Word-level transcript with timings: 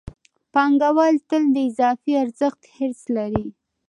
پانګوال 0.53 1.15
تل 1.29 1.43
د 1.55 1.57
اضافي 1.69 2.11
ارزښت 2.23 2.61
حرص 2.75 3.01
لري 3.15 3.45